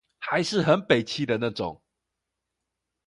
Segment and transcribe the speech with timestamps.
[0.17, 1.79] 還是很北七的那種